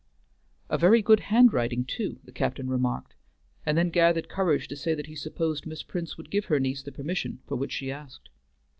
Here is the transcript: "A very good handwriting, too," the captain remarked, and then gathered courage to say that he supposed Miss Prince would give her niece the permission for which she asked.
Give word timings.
"A 0.67 0.79
very 0.79 1.03
good 1.03 1.19
handwriting, 1.19 1.85
too," 1.85 2.19
the 2.23 2.31
captain 2.31 2.67
remarked, 2.67 3.13
and 3.67 3.77
then 3.77 3.91
gathered 3.91 4.29
courage 4.29 4.67
to 4.69 4.75
say 4.75 4.95
that 4.95 5.05
he 5.05 5.15
supposed 5.15 5.67
Miss 5.67 5.83
Prince 5.83 6.17
would 6.17 6.31
give 6.31 6.45
her 6.45 6.59
niece 6.59 6.81
the 6.81 6.91
permission 6.91 7.37
for 7.45 7.55
which 7.55 7.73
she 7.73 7.91
asked. 7.91 8.29